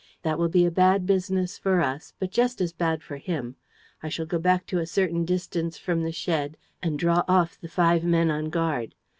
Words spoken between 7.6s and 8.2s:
the five